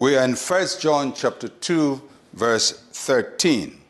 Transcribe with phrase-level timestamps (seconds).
[0.00, 2.02] We are in 1 John chapter 2
[2.32, 3.80] verse 13.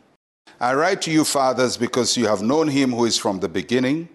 [0.59, 4.09] I write to you fathers because you have known him who is from the beginning.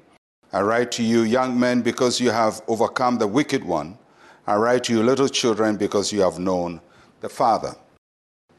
[0.53, 3.99] I write to you young men because you have overcome the wicked one.
[4.47, 6.81] I write to you little children because you have known
[7.23, 7.75] the Father.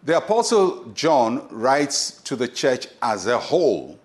[0.04, 3.98] The apostle John writes to the church as a whole.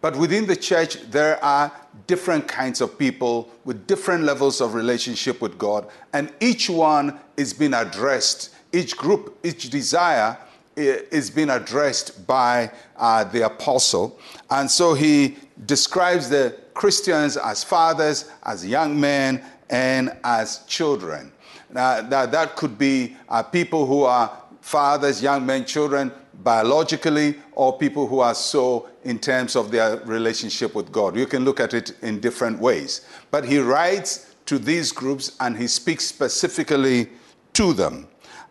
[0.00, 1.70] But within the church, there are
[2.06, 7.52] different kinds of people with different levels of relationship with God, and each one is
[7.52, 8.54] being addressed.
[8.72, 10.38] Each group, each desire
[10.76, 14.18] is being addressed by uh, the apostle.
[14.50, 21.32] And so he describes the Christians as fathers, as young men, and as children.
[21.72, 27.76] Now, that, that could be uh, people who are fathers, young men, children, biologically or
[27.76, 31.16] people who are so in terms of their relationship with God.
[31.16, 33.06] You can look at it in different ways.
[33.30, 37.08] But he writes to these groups and he speaks specifically
[37.54, 38.08] to them.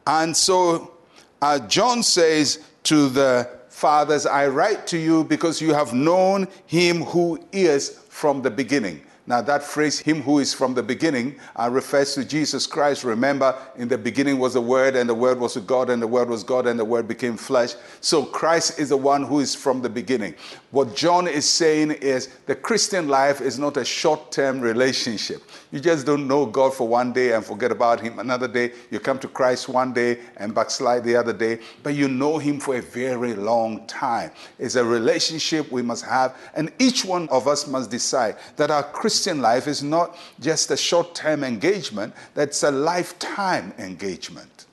[0.09, 0.91] And so
[1.39, 7.03] uh, John says to the fathers, I write to you because you have known him
[7.03, 9.03] who is from the beginning.
[9.29, 13.03] Now, that phrase, him who is from the beginning, uh, refers to Jesus Christ.
[13.03, 16.07] Remember, in the beginning was the Word, and the Word was with God, and the
[16.07, 17.75] Word was God, and the Word became flesh.
[18.01, 20.33] So, Christ is the one who is from the beginning.
[20.71, 25.43] What John is saying is the Christian life is not a short term relationship.
[25.71, 28.71] You just don't know God for one day and forget about Him another day.
[28.89, 32.59] You come to Christ one day and backslide the other day, but you know Him
[32.59, 34.31] for a very long time.
[34.57, 38.81] It's a relationship we must have, and each one of us must decide that our
[38.81, 44.65] Christian life is not just a short term engagement, that's a lifetime engagement.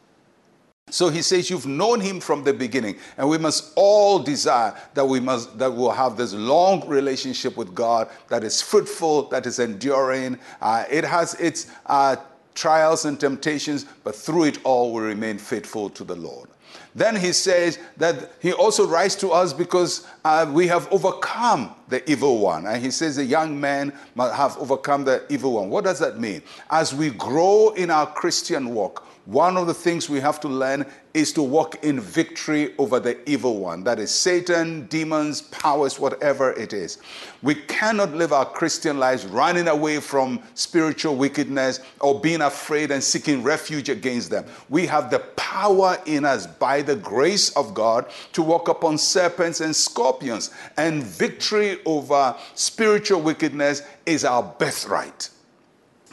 [0.89, 5.05] So he says, You've known him from the beginning, and we must all desire that
[5.05, 9.59] we must that we'll have this long relationship with God that is fruitful, that is
[9.59, 10.39] enduring.
[10.61, 12.17] Uh, it has its uh,
[12.55, 16.49] trials and temptations, but through it all we remain faithful to the Lord.
[16.95, 22.09] Then he says that he also writes to us because uh, we have overcome the
[22.11, 22.67] evil one.
[22.67, 25.71] And he says the young man must have overcome the evil one.
[25.71, 26.43] What does that mean?
[26.71, 30.87] As we grow in our Christian walk, one of the things we have to learn
[31.13, 33.83] is to walk in victory over the evil one.
[33.83, 36.99] That is Satan, demons, powers, whatever it is.
[37.43, 43.03] We cannot live our Christian lives running away from spiritual wickedness or being afraid and
[43.03, 44.45] seeking refuge against them.
[44.69, 49.61] We have the power in us by the grace of God to walk upon serpents
[49.61, 50.51] and scorpions.
[50.77, 55.31] And victory over spiritual wickedness is our birthright.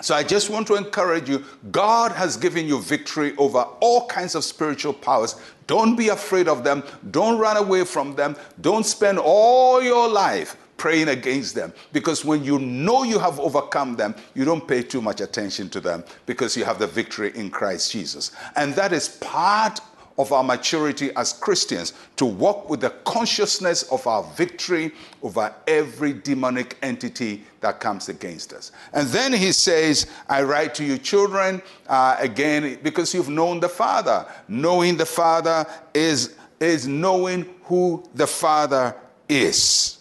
[0.02, 4.36] So I just want to encourage you God has given you victory over all kinds
[4.36, 5.36] of spiritual powers.
[5.68, 6.84] Don't be afraid of them.
[7.12, 8.36] Don't run away from them.
[8.62, 13.96] Don't spend all your life praying against them because when you know you have overcome
[13.96, 17.50] them, you don't pay too much attention to them because you have the victory in
[17.50, 18.32] Christ Jesus.
[18.56, 19.80] And that is part
[20.18, 24.92] of our maturity as Christians to walk with the consciousness of our victory
[25.22, 28.72] over every demonic entity that comes against us.
[28.94, 33.70] And then he says, I write to you, children, uh, again, because you've known the
[33.70, 34.26] Father.
[34.48, 38.96] Knowing the Father is, is knowing who the Father
[39.28, 40.00] is.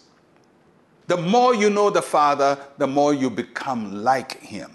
[1.07, 4.71] The more you know the Father, the more you become like Him.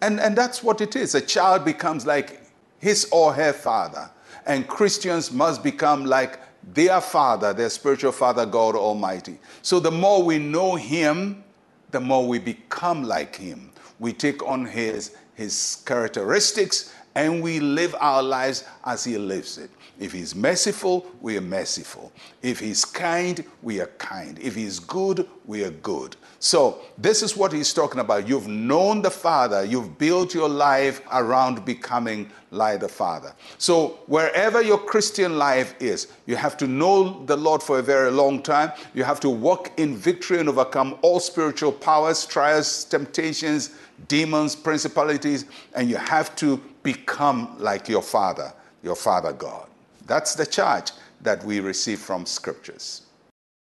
[0.00, 1.14] And, and that's what it is.
[1.14, 2.42] A child becomes like
[2.78, 4.10] his or her father
[4.46, 6.40] and Christians must become like
[6.74, 9.38] their Father, their spiritual Father, God Almighty.
[9.62, 11.44] So the more we know Him,
[11.90, 13.72] the more we become like Him.
[13.98, 19.70] We take on His, his characteristics and we live our lives as He lives it.
[19.98, 22.12] If He's merciful, we are merciful.
[22.42, 24.38] If He's kind, we are kind.
[24.38, 26.16] If He's good, we are good.
[26.38, 28.28] So, this is what He's talking about.
[28.28, 33.34] You've known the Father, you've built your life around becoming like the Father.
[33.58, 38.10] So, wherever your Christian life is, you have to know the Lord for a very
[38.10, 38.72] long time.
[38.94, 43.70] You have to walk in victory and overcome all spiritual powers, trials, temptations,
[44.06, 48.52] demons, principalities, and you have to become like your Father,
[48.82, 49.66] your Father God.
[50.06, 50.92] That's the charge
[51.22, 53.02] that we receive from scriptures.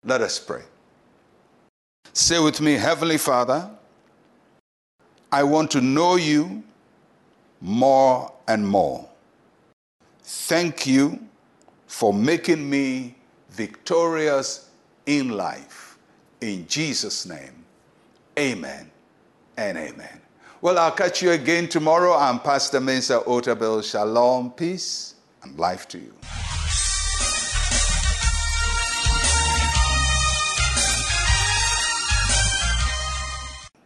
[0.05, 0.63] Let us pray.
[2.13, 3.69] Say with me, Heavenly Father,
[5.31, 6.63] I want to know you
[7.61, 9.09] more and more.
[10.23, 11.19] Thank you
[11.87, 13.17] for making me
[13.51, 14.71] victorious
[15.07, 15.99] in life.
[16.41, 17.65] In Jesus' name,
[18.39, 18.91] amen
[19.57, 20.21] and amen.
[20.61, 22.15] Well, I'll catch you again tomorrow.
[22.15, 23.85] I'm Pastor Mensa Otabil.
[23.85, 26.15] Shalom, peace and life to you.